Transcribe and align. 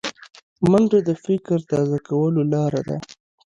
منډه 0.69 0.99
د 1.07 1.11
فکر 1.25 1.57
تازه 1.71 1.97
کولو 2.07 2.41
لاره 2.53 2.81
ده 2.89 2.97